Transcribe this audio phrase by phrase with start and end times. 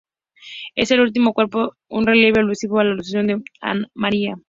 [0.73, 3.43] En el último cuerpo, un relieve alusivo a la Asunción de
[3.93, 4.33] María.